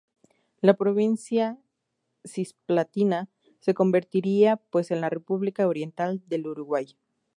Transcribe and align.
La 0.61 0.73
Provincia 0.73 1.59
Cisplatina 2.25 3.29
se 3.59 3.75
convertiría 3.75 4.55
pues 4.71 4.89
en 4.89 4.99
la 4.99 5.11
República 5.11 5.67
Oriental 5.67 6.23
del 6.25 6.47
Uruguay. 6.47 6.97